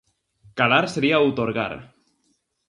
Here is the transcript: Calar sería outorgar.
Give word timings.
Calar 0.57 0.85
sería 0.93 1.21
outorgar. 1.25 1.73